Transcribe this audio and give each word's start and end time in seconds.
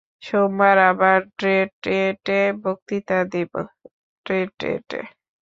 সোমবার 0.23 0.77
আবার 0.89 1.19
ডেট্রয়েটে 1.39 2.39
বক্তৃতা 2.63 3.17
দেব। 3.33 3.51